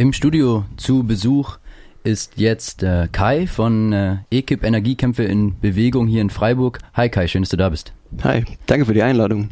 Im 0.00 0.14
Studio 0.14 0.64
zu 0.78 1.02
Besuch 1.02 1.58
ist 2.04 2.38
jetzt 2.38 2.82
äh, 2.82 3.06
Kai 3.12 3.46
von 3.46 3.92
äh, 3.92 4.16
Ekip 4.30 4.64
Energiekämpfe 4.64 5.24
in 5.24 5.60
Bewegung 5.60 6.06
hier 6.06 6.22
in 6.22 6.30
Freiburg. 6.30 6.78
Hi 6.94 7.10
Kai, 7.10 7.28
schön, 7.28 7.42
dass 7.42 7.50
du 7.50 7.58
da 7.58 7.68
bist. 7.68 7.92
Hi, 8.24 8.46
danke 8.64 8.86
für 8.86 8.94
die 8.94 9.02
Einladung. 9.02 9.50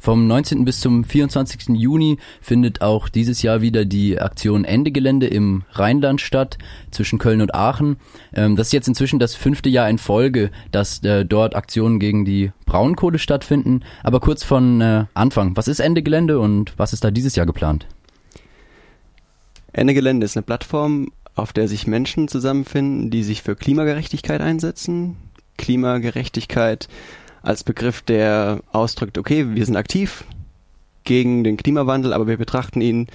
Vom 0.00 0.26
19. 0.26 0.64
bis 0.64 0.80
zum 0.80 1.04
24. 1.04 1.68
Juni 1.68 2.18
findet 2.40 2.82
auch 2.82 3.08
dieses 3.08 3.42
Jahr 3.42 3.60
wieder 3.60 3.84
die 3.84 4.20
Aktion 4.20 4.64
Ende 4.64 4.90
Gelände 4.90 5.28
im 5.28 5.62
Rheinland 5.70 6.20
statt, 6.20 6.58
zwischen 6.90 7.20
Köln 7.20 7.40
und 7.40 7.54
Aachen. 7.54 7.98
Ähm, 8.34 8.56
das 8.56 8.68
ist 8.68 8.72
jetzt 8.72 8.88
inzwischen 8.88 9.20
das 9.20 9.36
fünfte 9.36 9.68
Jahr 9.68 9.88
in 9.88 9.98
Folge, 9.98 10.50
dass 10.72 11.00
äh, 11.04 11.24
dort 11.24 11.54
Aktionen 11.54 12.00
gegen 12.00 12.24
die 12.24 12.50
Braunkohle 12.66 13.20
stattfinden. 13.20 13.82
Aber 14.02 14.18
kurz 14.18 14.42
von 14.42 14.80
äh, 14.80 15.04
Anfang, 15.14 15.56
was 15.56 15.68
ist 15.68 15.78
Ende 15.78 16.02
Gelände 16.02 16.40
und 16.40 16.72
was 16.76 16.92
ist 16.92 17.04
da 17.04 17.12
dieses 17.12 17.36
Jahr 17.36 17.46
geplant? 17.46 17.86
Ende 19.72 19.94
Gelände 19.94 20.24
ist 20.24 20.36
eine 20.36 20.44
Plattform, 20.44 21.12
auf 21.34 21.52
der 21.52 21.68
sich 21.68 21.86
Menschen 21.86 22.28
zusammenfinden, 22.28 23.10
die 23.10 23.22
sich 23.22 23.42
für 23.42 23.56
Klimagerechtigkeit 23.56 24.40
einsetzen. 24.40 25.16
Klimagerechtigkeit 25.56 26.88
als 27.42 27.64
Begriff, 27.64 28.02
der 28.02 28.60
ausdrückt, 28.72 29.18
okay, 29.18 29.54
wir 29.54 29.64
sind 29.64 29.76
aktiv 29.76 30.24
gegen 31.04 31.44
den 31.44 31.56
Klimawandel, 31.56 32.12
aber 32.12 32.26
wir 32.26 32.36
betrachten 32.36 32.80
ihn 32.80 33.06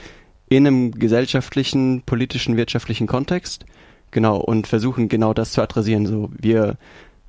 in 0.47 0.65
einem 0.65 0.91
gesellschaftlichen, 0.91 2.03
politischen, 2.05 2.57
wirtschaftlichen 2.57 3.07
Kontext. 3.07 3.65
Genau, 4.11 4.37
und 4.37 4.67
versuchen 4.67 5.09
genau 5.09 5.33
das 5.33 5.51
zu 5.51 5.61
adressieren. 5.61 6.05
So, 6.05 6.29
wir 6.37 6.77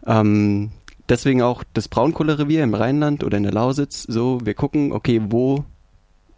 ähm, 0.06 0.70
deswegen 1.08 1.42
auch 1.42 1.64
das 1.74 1.88
Braunkohlerevier 1.88 2.62
im 2.62 2.74
Rheinland 2.74 3.24
oder 3.24 3.36
in 3.36 3.42
der 3.42 3.52
Lausitz, 3.52 4.02
so, 4.02 4.40
wir 4.44 4.54
gucken, 4.54 4.92
okay, 4.92 5.20
wo 5.28 5.64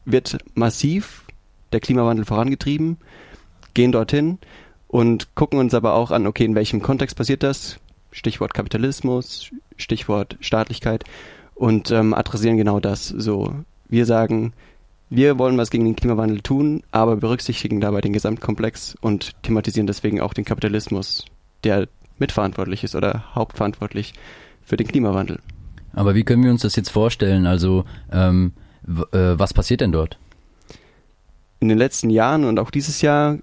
wird 0.05 0.39
massiv 0.55 1.25
der 1.73 1.81
Klimawandel 1.81 2.25
vorangetrieben, 2.25 2.99
gehen 3.75 3.93
dorthin 3.93 4.39
und 4.87 5.35
gucken 5.35 5.59
uns 5.59 5.75
aber 5.75 5.95
auch 5.95 6.11
an, 6.11 6.27
okay, 6.27 6.45
in 6.45 6.55
welchem 6.55 6.83
Kontext 6.83 7.17
passiert 7.17 7.43
das? 7.43 7.79
Stichwort 8.11 8.55
Kapitalismus, 8.55 9.51
Stichwort 9.77 10.37
Staatlichkeit 10.41 11.05
und 11.55 11.91
ähm, 11.91 12.15
adressieren 12.15 12.57
genau 12.57 12.81
das. 12.81 13.09
So, 13.09 13.55
wir 13.89 14.07
sagen, 14.07 14.53
wir 15.11 15.39
wollen 15.39 15.59
was 15.59 15.71
gegen 15.71 15.85
den 15.85 15.97
Klimawandel 15.97 16.41
tun, 16.41 16.83
aber 16.91 17.17
berücksichtigen 17.17 17.81
dabei 17.81 18.01
den 18.01 18.13
Gesamtkomplex 18.13 18.97
und 19.01 19.43
thematisieren 19.43 19.87
deswegen 19.87 20.21
auch 20.21 20.35
den 20.35 20.45
Kapitalismus, 20.45 21.25
der 21.65 21.89
mitverantwortlich 22.19 22.85
ist 22.85 22.95
oder 22.95 23.25
hauptverantwortlich 23.35 24.15
für 24.65 24.77
den 24.77 24.87
Klimawandel. 24.87 25.41
Aber 25.95 26.15
wie 26.15 26.25
können 26.25 26.45
wir 26.45 26.51
uns 26.51 26.63
das 26.63 26.77
jetzt 26.77 26.91
vorstellen? 26.91 27.47
Also, 27.47 27.85
ähm, 28.13 28.53
äh, 28.87 29.39
was 29.39 29.55
passiert 29.55 29.81
denn 29.81 29.93
dort? 29.93 30.19
In 31.61 31.69
den 31.69 31.79
letzten 31.79 32.11
Jahren 32.11 32.45
und 32.45 32.59
auch 32.59 32.71
dieses 32.71 33.03
Jahr 33.03 33.39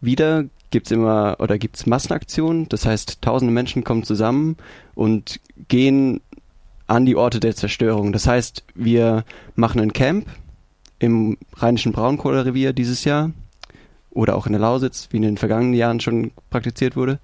wieder 0.00 0.44
gibt's 0.70 0.90
immer 0.90 1.36
oder 1.38 1.58
gibt's 1.58 1.86
Massenaktionen. 1.86 2.68
Das 2.68 2.86
heißt, 2.86 3.22
tausende 3.22 3.52
Menschen 3.52 3.84
kommen 3.84 4.02
zusammen 4.04 4.56
und 4.94 5.40
gehen 5.68 6.20
an 6.86 7.06
die 7.06 7.16
Orte 7.16 7.40
der 7.40 7.54
Zerstörung. 7.54 8.12
Das 8.12 8.26
heißt, 8.26 8.64
wir 8.74 9.24
machen 9.54 9.80
ein 9.80 9.92
Camp 9.92 10.26
im 10.98 11.36
rheinischen 11.56 11.92
Braunkohlerevier 11.92 12.72
dieses 12.72 13.04
Jahr 13.04 13.30
oder 14.10 14.36
auch 14.36 14.46
in 14.46 14.52
der 14.52 14.60
Lausitz, 14.60 15.08
wie 15.10 15.16
in 15.18 15.22
den 15.22 15.38
vergangenen 15.38 15.74
Jahren 15.74 16.00
schon 16.00 16.32
praktiziert 16.50 16.96
wurde. 16.96 17.18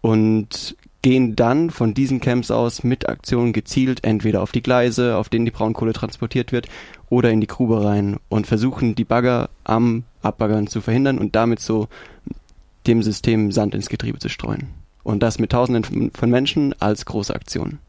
Und 0.00 0.76
gehen 1.04 1.36
dann 1.36 1.68
von 1.68 1.92
diesen 1.92 2.18
Camps 2.18 2.50
aus 2.50 2.82
mit 2.82 3.10
Aktionen 3.10 3.52
gezielt 3.52 4.04
entweder 4.04 4.40
auf 4.42 4.52
die 4.52 4.62
Gleise, 4.62 5.18
auf 5.18 5.28
denen 5.28 5.44
die 5.44 5.50
Braunkohle 5.50 5.92
transportiert 5.92 6.50
wird, 6.50 6.66
oder 7.10 7.30
in 7.30 7.42
die 7.42 7.46
Grube 7.46 7.84
rein 7.84 8.16
und 8.30 8.46
versuchen 8.46 8.94
die 8.94 9.04
Bagger 9.04 9.50
am 9.64 10.04
Abbaggern 10.22 10.66
zu 10.66 10.80
verhindern 10.80 11.18
und 11.18 11.36
damit 11.36 11.60
so 11.60 11.88
dem 12.86 13.02
System 13.02 13.52
Sand 13.52 13.74
ins 13.74 13.90
Getriebe 13.90 14.18
zu 14.18 14.30
streuen. 14.30 14.68
Und 15.02 15.22
das 15.22 15.38
mit 15.38 15.52
Tausenden 15.52 16.10
von 16.10 16.30
Menschen 16.30 16.74
als 16.80 17.04
große 17.04 17.34
Aktion. 17.34 17.80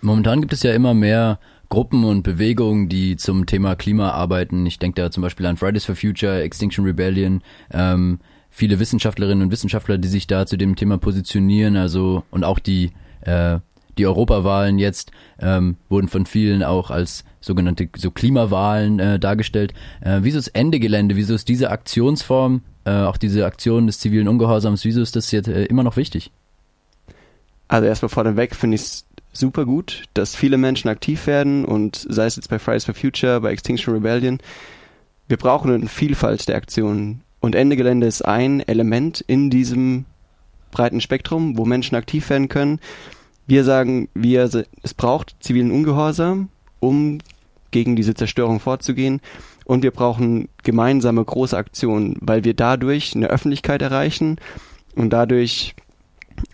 Momentan 0.00 0.40
gibt 0.40 0.52
es 0.52 0.64
ja 0.64 0.72
immer 0.72 0.94
mehr 0.94 1.38
Gruppen 1.68 2.02
und 2.02 2.24
Bewegungen, 2.24 2.88
die 2.88 3.16
zum 3.16 3.46
Thema 3.46 3.76
Klima 3.76 4.10
arbeiten. 4.10 4.66
Ich 4.66 4.80
denke 4.80 5.00
da 5.00 5.12
zum 5.12 5.22
Beispiel 5.22 5.46
an 5.46 5.56
Fridays 5.56 5.84
for 5.84 5.94
Future, 5.94 6.42
Extinction 6.42 6.84
Rebellion. 6.84 7.40
Ähm, 7.72 8.18
viele 8.54 8.78
Wissenschaftlerinnen 8.78 9.42
und 9.42 9.50
Wissenschaftler, 9.50 9.98
die 9.98 10.08
sich 10.08 10.28
da 10.28 10.46
zu 10.46 10.56
dem 10.56 10.76
Thema 10.76 10.96
positionieren, 10.96 11.76
also 11.76 12.22
und 12.30 12.44
auch 12.44 12.60
die 12.60 12.92
äh, 13.22 13.58
die 13.98 14.06
Europawahlen 14.06 14.78
jetzt 14.78 15.12
ähm, 15.40 15.76
wurden 15.88 16.08
von 16.08 16.26
vielen 16.26 16.62
auch 16.62 16.90
als 16.90 17.24
sogenannte 17.40 17.88
so 17.96 18.10
Klimawahlen 18.10 18.98
äh, 18.98 19.18
dargestellt. 19.18 19.72
Äh, 20.00 20.20
wieso 20.22 20.38
ist 20.38 20.48
Ende 20.48 20.80
Gelände? 20.80 21.16
Wieso 21.16 21.34
ist 21.34 21.48
diese 21.48 21.70
Aktionsform, 21.70 22.62
äh, 22.84 22.90
auch 22.90 23.16
diese 23.16 23.46
Aktion 23.46 23.86
des 23.86 24.00
zivilen 24.00 24.26
Ungehorsams, 24.26 24.84
wieso 24.84 25.00
ist 25.00 25.14
das 25.14 25.30
jetzt 25.30 25.48
äh, 25.48 25.64
immer 25.66 25.84
noch 25.84 25.96
wichtig? 25.96 26.32
Also 27.68 27.86
erstmal 27.86 28.08
vorneweg 28.08 28.54
finde 28.54 28.76
ich 28.76 28.82
es 28.82 29.06
super 29.32 29.64
gut, 29.64 30.04
dass 30.14 30.34
viele 30.36 30.58
Menschen 30.58 30.88
aktiv 30.88 31.26
werden 31.26 31.64
und 31.64 32.04
sei 32.08 32.26
es 32.26 32.36
jetzt 32.36 32.48
bei 32.48 32.58
Fridays 32.58 32.84
for 32.84 32.94
Future, 32.94 33.40
bei 33.40 33.52
Extinction 33.52 33.94
Rebellion, 33.94 34.38
wir 35.28 35.36
brauchen 35.36 35.72
eine 35.72 35.88
Vielfalt 35.88 36.48
der 36.48 36.56
Aktionen. 36.56 37.22
Und 37.44 37.54
Ende 37.54 37.76
Gelände 37.76 38.06
ist 38.06 38.22
ein 38.22 38.60
Element 38.60 39.20
in 39.20 39.50
diesem 39.50 40.06
breiten 40.70 41.02
Spektrum, 41.02 41.58
wo 41.58 41.66
Menschen 41.66 41.94
aktiv 41.94 42.30
werden 42.30 42.48
können. 42.48 42.80
Wir 43.46 43.64
sagen, 43.64 44.08
wir, 44.14 44.48
es 44.82 44.94
braucht 44.94 45.36
zivilen 45.40 45.70
Ungehorsam, 45.70 46.48
um 46.80 47.18
gegen 47.70 47.96
diese 47.96 48.14
Zerstörung 48.14 48.60
vorzugehen. 48.60 49.20
Und 49.66 49.82
wir 49.82 49.90
brauchen 49.90 50.48
gemeinsame 50.62 51.22
große 51.22 51.54
Aktionen, 51.54 52.16
weil 52.22 52.44
wir 52.44 52.54
dadurch 52.54 53.14
eine 53.14 53.26
Öffentlichkeit 53.26 53.82
erreichen 53.82 54.38
und 54.94 55.10
dadurch 55.10 55.74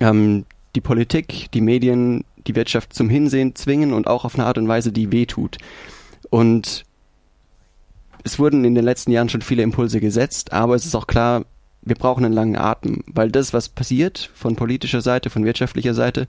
ähm, 0.01 0.45
die 0.75 0.81
Politik, 0.81 1.53
die 1.55 1.61
Medien, 1.61 2.25
die 2.49 2.57
Wirtschaft 2.57 2.95
zum 2.95 3.09
Hinsehen 3.09 3.55
zwingen 3.55 3.93
und 3.93 4.09
auch 4.09 4.25
auf 4.25 4.35
eine 4.35 4.45
Art 4.45 4.59
und 4.59 4.67
Weise, 4.67 4.91
die 4.91 5.13
wehtut. 5.13 5.59
Und 6.31 6.85
es 8.25 8.39
wurden 8.39 8.65
in 8.65 8.75
den 8.75 8.85
letzten 8.85 9.13
Jahren 9.13 9.29
schon 9.29 9.43
viele 9.43 9.63
Impulse 9.63 10.01
gesetzt, 10.01 10.53
aber 10.53 10.75
es 10.75 10.85
ist 10.85 10.95
auch 10.95 11.07
klar, 11.07 11.45
wir 11.83 11.97
brauchen 11.97 12.25
einen 12.25 12.35
langen 12.35 12.57
Atem, 12.57 13.03
weil 13.07 13.31
das, 13.31 13.53
was 13.53 13.69
passiert 13.69 14.31
von 14.35 14.57
politischer 14.57 15.01
Seite, 15.01 15.31
von 15.31 15.45
wirtschaftlicher 15.45 15.95
Seite, 15.95 16.27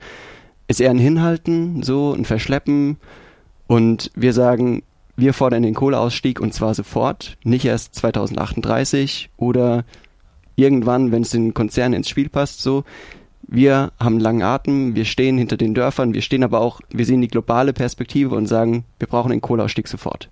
ist 0.67 0.79
eher 0.79 0.91
ein 0.91 0.97
Hinhalten, 0.97 1.83
so 1.83 2.13
ein 2.13 2.25
Verschleppen. 2.25 2.97
Und 3.67 4.11
wir 4.15 4.33
sagen, 4.33 4.83
wir 5.17 5.33
fordern 5.33 5.63
den 5.63 5.75
Kohleausstieg 5.75 6.39
und 6.39 6.53
zwar 6.53 6.73
sofort, 6.73 7.37
nicht 7.43 7.65
erst 7.65 7.95
2038 7.95 9.29
oder 9.37 9.83
irgendwann, 10.55 11.11
wenn 11.11 11.23
es 11.23 11.31
den 11.31 11.53
Konzernen 11.53 11.97
ins 11.97 12.09
Spiel 12.09 12.29
passt, 12.29 12.61
so. 12.61 12.83
Wir 13.53 13.91
haben 13.99 14.13
einen 14.13 14.21
langen 14.21 14.43
Atem, 14.43 14.95
wir 14.95 15.03
stehen 15.03 15.37
hinter 15.37 15.57
den 15.57 15.73
Dörfern, 15.73 16.13
wir 16.13 16.21
stehen 16.21 16.43
aber 16.43 16.61
auch, 16.61 16.79
wir 16.89 17.05
sehen 17.05 17.21
die 17.21 17.27
globale 17.27 17.73
Perspektive 17.73 18.35
und 18.35 18.47
sagen, 18.47 18.85
wir 18.99 19.09
brauchen 19.09 19.31
den 19.31 19.41
Kohleausstieg 19.41 19.89
sofort 19.89 20.29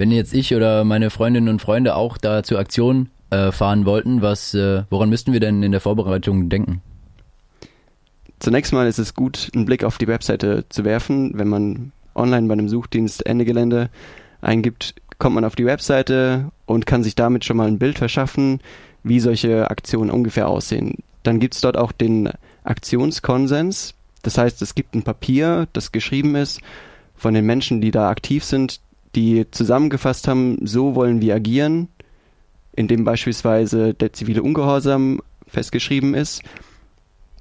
wenn 0.00 0.10
jetzt 0.10 0.32
ich 0.32 0.54
oder 0.54 0.82
meine 0.82 1.10
Freundinnen 1.10 1.50
und 1.50 1.60
Freunde 1.60 1.94
auch 1.94 2.16
da 2.16 2.42
zur 2.42 2.58
Aktion 2.58 3.10
äh, 3.28 3.52
fahren 3.52 3.84
wollten, 3.84 4.22
was, 4.22 4.54
äh, 4.54 4.84
woran 4.88 5.10
müssten 5.10 5.34
wir 5.34 5.40
denn 5.40 5.62
in 5.62 5.72
der 5.72 5.82
Vorbereitung 5.82 6.48
denken? 6.48 6.80
Zunächst 8.38 8.72
mal 8.72 8.88
ist 8.88 8.98
es 8.98 9.12
gut, 9.12 9.50
einen 9.54 9.66
Blick 9.66 9.84
auf 9.84 9.98
die 9.98 10.08
Webseite 10.08 10.64
zu 10.70 10.86
werfen. 10.86 11.32
Wenn 11.34 11.48
man 11.48 11.92
online 12.14 12.48
bei 12.48 12.54
einem 12.54 12.70
Suchdienst 12.70 13.26
Ende 13.26 13.44
Gelände 13.44 13.90
eingibt, 14.40 14.94
kommt 15.18 15.34
man 15.34 15.44
auf 15.44 15.54
die 15.54 15.66
Webseite 15.66 16.50
und 16.64 16.86
kann 16.86 17.02
sich 17.02 17.14
damit 17.14 17.44
schon 17.44 17.58
mal 17.58 17.68
ein 17.68 17.78
Bild 17.78 17.98
verschaffen, 17.98 18.60
wie 19.02 19.20
solche 19.20 19.70
Aktionen 19.70 20.10
ungefähr 20.10 20.48
aussehen. 20.48 21.00
Dann 21.24 21.40
gibt 21.40 21.56
es 21.56 21.60
dort 21.60 21.76
auch 21.76 21.92
den 21.92 22.30
Aktionskonsens. 22.64 23.92
Das 24.22 24.38
heißt, 24.38 24.62
es 24.62 24.74
gibt 24.74 24.94
ein 24.94 25.02
Papier, 25.02 25.68
das 25.74 25.92
geschrieben 25.92 26.36
ist 26.36 26.62
von 27.16 27.34
den 27.34 27.44
Menschen, 27.44 27.82
die 27.82 27.90
da 27.90 28.08
aktiv 28.08 28.44
sind, 28.44 28.80
die 29.14 29.50
zusammengefasst 29.50 30.28
haben, 30.28 30.58
so 30.66 30.94
wollen 30.94 31.20
wir 31.20 31.34
agieren, 31.34 31.88
indem 32.74 33.04
beispielsweise 33.04 33.94
der 33.94 34.12
zivile 34.12 34.42
Ungehorsam 34.42 35.20
festgeschrieben 35.46 36.14
ist, 36.14 36.42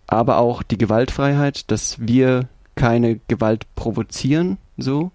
aber 0.07 0.37
auch 0.39 0.63
die 0.63 0.77
Gewaltfreiheit, 0.77 1.69
dass 1.71 1.97
wir 1.99 2.47
keine 2.75 3.19
Gewalt 3.27 3.65
provozieren, 3.75 4.57
so. 4.77 5.11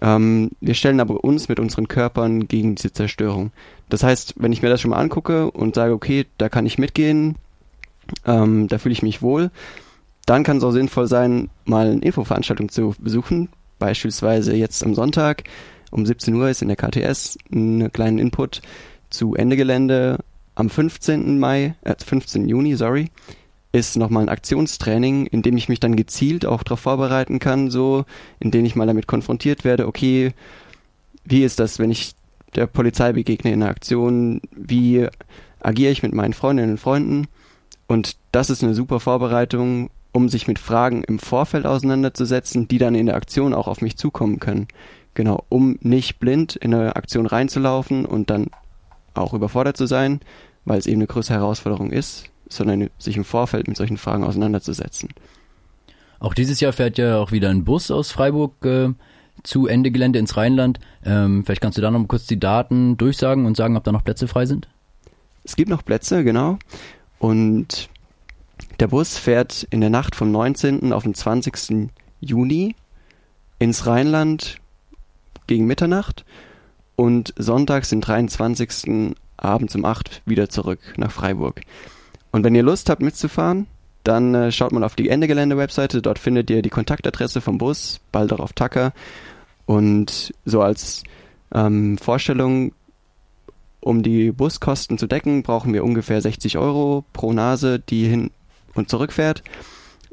Ähm, 0.00 0.50
wir 0.60 0.74
stellen 0.74 1.00
aber 1.00 1.24
uns 1.24 1.48
mit 1.48 1.58
unseren 1.58 1.88
Körpern 1.88 2.46
gegen 2.46 2.76
diese 2.76 2.92
Zerstörung. 2.92 3.50
Das 3.88 4.02
heißt, 4.02 4.34
wenn 4.36 4.52
ich 4.52 4.62
mir 4.62 4.68
das 4.68 4.80
schon 4.80 4.92
mal 4.92 5.00
angucke 5.00 5.50
und 5.50 5.74
sage, 5.74 5.92
okay, 5.92 6.26
da 6.38 6.48
kann 6.48 6.64
ich 6.64 6.78
mitgehen, 6.78 7.36
ähm, 8.24 8.68
da 8.68 8.78
fühle 8.78 8.92
ich 8.92 9.02
mich 9.02 9.20
wohl, 9.20 9.50
dann 10.26 10.44
kann 10.44 10.58
es 10.58 10.64
auch 10.64 10.70
sinnvoll 10.70 11.08
sein, 11.08 11.50
mal 11.64 11.90
eine 11.90 12.00
Infoveranstaltung 12.00 12.68
zu 12.68 12.94
besuchen, 12.98 13.48
beispielsweise 13.78 14.54
jetzt 14.54 14.84
am 14.84 14.94
Sonntag 14.94 15.44
um 15.90 16.06
17 16.06 16.34
Uhr 16.34 16.48
ist 16.48 16.62
in 16.62 16.68
der 16.68 16.76
KTS 16.76 17.38
ein 17.52 17.90
kleinen 17.92 18.18
Input 18.18 18.62
zu 19.10 19.34
Ende 19.34 19.56
Gelände. 19.56 20.18
Am 20.54 20.70
15. 20.70 21.38
Mai, 21.38 21.74
äh, 21.82 21.94
15. 21.98 22.48
Juni, 22.48 22.76
sorry, 22.76 23.10
ist 23.72 23.96
nochmal 23.96 24.24
ein 24.24 24.28
Aktionstraining, 24.28 25.26
in 25.26 25.42
dem 25.42 25.56
ich 25.56 25.68
mich 25.68 25.80
dann 25.80 25.96
gezielt 25.96 26.44
auch 26.44 26.62
darauf 26.62 26.80
vorbereiten 26.80 27.38
kann, 27.38 27.70
so, 27.70 28.04
in 28.40 28.50
dem 28.50 28.64
ich 28.64 28.74
mal 28.74 28.86
damit 28.86 29.06
konfrontiert 29.06 29.64
werde, 29.64 29.86
okay, 29.86 30.32
wie 31.24 31.44
ist 31.44 31.60
das, 31.60 31.78
wenn 31.78 31.90
ich 31.90 32.14
der 32.56 32.66
Polizei 32.66 33.12
begegne 33.12 33.52
in 33.52 33.60
der 33.60 33.68
Aktion, 33.68 34.40
wie 34.50 35.06
agiere 35.60 35.92
ich 35.92 36.02
mit 36.02 36.12
meinen 36.12 36.32
Freundinnen 36.32 36.72
und 36.72 36.78
Freunden. 36.78 37.26
Und 37.86 38.16
das 38.32 38.50
ist 38.50 38.64
eine 38.64 38.74
super 38.74 38.98
Vorbereitung, 38.98 39.90
um 40.12 40.28
sich 40.28 40.48
mit 40.48 40.58
Fragen 40.58 41.04
im 41.04 41.18
Vorfeld 41.18 41.66
auseinanderzusetzen, 41.66 42.66
die 42.66 42.78
dann 42.78 42.94
in 42.94 43.06
der 43.06 43.16
Aktion 43.16 43.54
auch 43.54 43.68
auf 43.68 43.80
mich 43.80 43.96
zukommen 43.96 44.40
können. 44.40 44.66
Genau, 45.14 45.44
um 45.48 45.78
nicht 45.80 46.20
blind 46.20 46.56
in 46.56 46.72
eine 46.72 46.96
Aktion 46.96 47.26
reinzulaufen 47.26 48.06
und 48.06 48.30
dann 48.30 48.48
auch 49.14 49.34
überfordert 49.34 49.76
zu 49.76 49.86
sein, 49.86 50.20
weil 50.64 50.78
es 50.78 50.86
eben 50.86 51.00
eine 51.00 51.08
größere 51.08 51.38
Herausforderung 51.38 51.90
ist, 51.90 52.30
sondern 52.48 52.90
sich 52.98 53.16
im 53.16 53.24
Vorfeld 53.24 53.66
mit 53.68 53.76
solchen 53.76 53.96
Fragen 53.96 54.24
auseinanderzusetzen. 54.24 55.08
Auch 56.20 56.34
dieses 56.34 56.60
Jahr 56.60 56.72
fährt 56.72 56.98
ja 56.98 57.18
auch 57.18 57.32
wieder 57.32 57.48
ein 57.48 57.64
Bus 57.64 57.90
aus 57.90 58.12
Freiburg 58.12 58.64
äh, 58.64 58.90
zu 59.42 59.66
Ende 59.66 59.90
Gelände 59.90 60.18
ins 60.18 60.36
Rheinland. 60.36 60.78
Ähm, 61.04 61.44
vielleicht 61.44 61.62
kannst 61.62 61.78
du 61.78 61.82
da 61.82 61.90
noch 61.90 62.06
kurz 62.06 62.26
die 62.26 62.38
Daten 62.38 62.96
durchsagen 62.96 63.46
und 63.46 63.56
sagen, 63.56 63.76
ob 63.76 63.84
da 63.84 63.92
noch 63.92 64.04
Plätze 64.04 64.28
frei 64.28 64.46
sind? 64.46 64.68
Es 65.44 65.56
gibt 65.56 65.70
noch 65.70 65.84
Plätze, 65.84 66.22
genau. 66.22 66.58
Und 67.18 67.88
der 68.78 68.88
Bus 68.88 69.16
fährt 69.16 69.66
in 69.70 69.80
der 69.80 69.90
Nacht 69.90 70.14
vom 70.14 70.30
19. 70.30 70.92
auf 70.92 71.04
den 71.04 71.14
20. 71.14 71.90
Juni 72.20 72.74
ins 73.58 73.86
Rheinland 73.86 74.59
gegen 75.50 75.66
Mitternacht 75.66 76.24
und 76.94 77.34
sonntags, 77.36 77.90
den 77.90 78.00
23. 78.00 79.16
abends 79.36 79.74
um 79.74 79.84
8 79.84 80.22
wieder 80.26 80.48
zurück 80.48 80.78
nach 80.96 81.10
Freiburg. 81.10 81.62
Und 82.30 82.44
wenn 82.44 82.54
ihr 82.54 82.62
Lust 82.62 82.88
habt 82.88 83.02
mitzufahren, 83.02 83.66
dann 84.04 84.32
äh, 84.32 84.52
schaut 84.52 84.70
mal 84.70 84.84
auf 84.84 84.94
die 84.94 85.08
Endegelände-Webseite. 85.08 86.02
Dort 86.02 86.20
findet 86.20 86.50
ihr 86.50 86.62
die 86.62 86.70
Kontaktadresse 86.70 87.40
vom 87.40 87.58
Bus, 87.58 87.98
bald 88.12 88.32
auch 88.32 88.38
auf 88.38 88.52
Tacker. 88.52 88.92
Und 89.66 90.32
so 90.44 90.62
als 90.62 91.02
ähm, 91.52 91.98
Vorstellung, 91.98 92.72
um 93.80 94.04
die 94.04 94.30
Buskosten 94.30 94.98
zu 94.98 95.08
decken, 95.08 95.42
brauchen 95.42 95.74
wir 95.74 95.82
ungefähr 95.82 96.20
60 96.20 96.58
Euro 96.58 97.04
pro 97.12 97.32
Nase, 97.32 97.80
die 97.80 98.06
hin 98.06 98.30
und 98.74 98.88
zurück 98.88 99.12
fährt. 99.12 99.42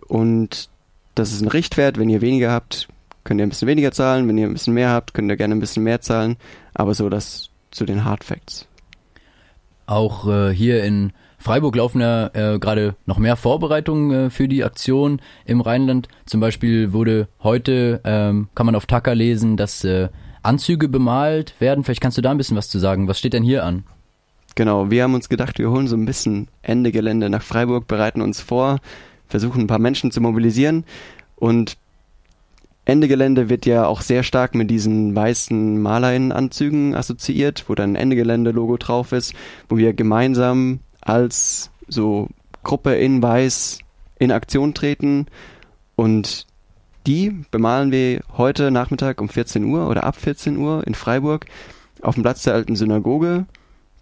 Und 0.07 0.69
das 1.13 1.31
ist 1.31 1.41
ein 1.41 1.47
Richtwert. 1.47 1.99
Wenn 1.99 2.09
ihr 2.09 2.21
weniger 2.21 2.51
habt, 2.51 2.87
könnt 3.27 3.41
ihr 3.41 3.45
ein 3.45 3.49
bisschen 3.49 3.67
weniger 3.67 3.91
zahlen. 3.91 4.27
Wenn 4.27 4.37
ihr 4.37 4.47
ein 4.47 4.53
bisschen 4.53 4.73
mehr 4.73 4.89
habt, 4.89 5.13
könnt 5.13 5.29
ihr 5.29 5.37
gerne 5.37 5.53
ein 5.53 5.59
bisschen 5.59 5.83
mehr 5.83 6.01
zahlen. 6.01 6.37
Aber 6.73 6.93
so 6.93 7.09
das 7.09 7.49
zu 7.71 7.85
den 7.85 8.05
Hard 8.05 8.23
Facts. 8.23 8.67
Auch 9.85 10.27
äh, 10.27 10.51
hier 10.53 10.83
in 10.83 11.11
Freiburg 11.37 11.75
laufen 11.75 12.01
ja 12.01 12.27
äh, 12.33 12.57
gerade 12.57 12.95
noch 13.05 13.19
mehr 13.19 13.35
Vorbereitungen 13.35 14.11
äh, 14.11 14.29
für 14.29 14.47
die 14.47 14.63
Aktion 14.63 15.21
im 15.45 15.61
Rheinland. 15.61 16.07
Zum 16.25 16.39
Beispiel 16.39 16.93
wurde 16.93 17.27
heute, 17.43 18.01
ähm, 18.05 18.47
kann 18.55 18.65
man 18.65 18.75
auf 18.75 18.85
Tacker 18.85 19.13
lesen, 19.13 19.57
dass 19.57 19.83
äh, 19.83 20.09
Anzüge 20.41 20.87
bemalt 20.87 21.53
werden. 21.59 21.83
Vielleicht 21.83 22.01
kannst 22.01 22.17
du 22.17 22.21
da 22.21 22.31
ein 22.31 22.37
bisschen 22.37 22.57
was 22.57 22.69
zu 22.69 22.79
sagen. 22.79 23.07
Was 23.07 23.19
steht 23.19 23.33
denn 23.33 23.43
hier 23.43 23.65
an? 23.65 23.83
Genau, 24.55 24.89
wir 24.89 25.03
haben 25.03 25.13
uns 25.13 25.29
gedacht, 25.29 25.59
wir 25.59 25.69
holen 25.69 25.87
so 25.87 25.95
ein 25.95 26.05
bisschen 26.05 26.47
Ende 26.63 26.91
Gelände 26.91 27.29
nach 27.29 27.43
Freiburg, 27.43 27.87
bereiten 27.87 28.21
uns 28.21 28.41
vor, 28.41 28.79
versuchen 29.27 29.61
ein 29.61 29.67
paar 29.67 29.79
Menschen 29.79 30.11
zu 30.11 30.19
mobilisieren 30.19 30.85
und 31.35 31.77
Ende 32.87 33.09
Gelände 33.09 33.49
wird 33.49 33.65
ja 33.65 33.85
auch 33.85 33.99
sehr 33.99 34.23
stark 34.23 34.55
mit 34.55 34.71
diesen 34.71 35.13
weißen 35.13 35.81
Malerinnenanzügen 35.81 36.95
assoziiert, 36.95 37.65
wo 37.67 37.75
dann 37.75 37.97
Ende 37.97 38.15
Gelände 38.15 38.51
Logo 38.51 38.77
drauf 38.77 39.11
ist, 39.11 39.33
wo 39.67 39.75
wir 39.75 39.91
gemeinsam 39.91 40.79
als 41.01 41.69
so 41.89 42.29
Gruppe 42.63 42.95
in 42.95 43.21
Weiß 43.21 43.79
in 44.19 44.31
Aktion 44.31 44.73
treten 44.73 45.25
und 45.97 46.47
die 47.05 47.43
bemalen 47.51 47.91
wir 47.91 48.21
heute 48.37 48.71
Nachmittag 48.71 49.19
um 49.19 49.27
14 49.27 49.65
Uhr 49.65 49.89
oder 49.89 50.05
ab 50.05 50.15
14 50.15 50.55
Uhr 50.55 50.87
in 50.87 50.95
Freiburg 50.95 51.45
auf 52.01 52.15
dem 52.15 52.23
Platz 52.23 52.43
der 52.43 52.53
alten 52.53 52.77
Synagoge. 52.77 53.47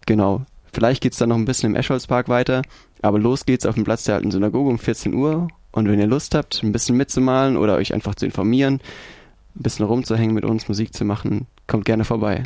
Genau. 0.05 0.45
Vielleicht 0.71 1.01
geht's 1.01 1.17
dann 1.17 1.29
noch 1.29 1.37
ein 1.37 1.45
bisschen 1.45 1.71
im 1.71 1.75
Escholzpark 1.75 2.29
weiter, 2.29 2.61
aber 3.01 3.17
los 3.17 3.47
geht's 3.47 3.65
auf 3.65 3.73
dem 3.73 3.83
Platz 3.83 4.03
der 4.03 4.13
alten 4.13 4.29
Synagoge 4.29 4.69
um 4.69 4.77
14 4.77 5.15
Uhr. 5.15 5.47
Und 5.75 5.89
wenn 5.89 5.99
ihr 5.99 6.07
Lust 6.07 6.35
habt, 6.35 6.63
ein 6.63 6.71
bisschen 6.71 6.95
mitzumalen 6.95 7.57
oder 7.57 7.75
euch 7.75 7.93
einfach 7.93 8.15
zu 8.15 8.25
informieren, 8.25 8.75
ein 9.55 9.61
bisschen 9.61 9.85
rumzuhängen 9.85 10.33
mit 10.33 10.45
uns, 10.45 10.69
Musik 10.69 10.93
zu 10.93 11.03
machen, 11.03 11.47
kommt 11.67 11.83
gerne 11.83 12.05
vorbei. 12.05 12.43